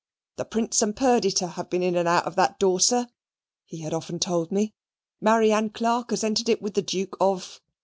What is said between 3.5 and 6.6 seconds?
he had often told me; "Marianne Clarke has entered it